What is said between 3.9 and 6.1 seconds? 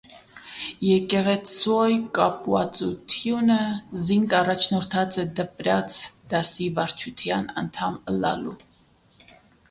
զինք առաջնորդած է դպրաց